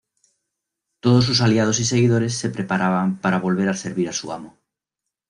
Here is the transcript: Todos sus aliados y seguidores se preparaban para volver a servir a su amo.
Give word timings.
Todos 0.99 1.25
sus 1.25 1.41
aliados 1.41 1.79
y 1.79 1.85
seguidores 1.85 2.35
se 2.35 2.49
preparaban 2.49 3.19
para 3.19 3.37
volver 3.39 3.69
a 3.69 3.75
servir 3.75 4.09
a 4.09 4.13
su 4.13 4.31
amo. 4.33 4.57